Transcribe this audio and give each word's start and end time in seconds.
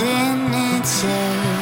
within 0.00 0.54
itself. 0.78 1.59